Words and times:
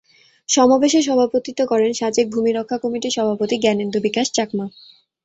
সমাবেশে 0.49 0.99
সভাপতিত্ব 1.01 1.61
করেন 1.71 1.91
সাজেক 1.93 2.25
ভূমি 2.29 2.51
রক্ষা 2.51 2.77
কমিটির 2.83 3.15
সভাপতি 3.17 3.55
জ্ঞানেন্দু 3.63 3.97
বিকাশ 4.07 4.27
চাকমা। 4.31 4.65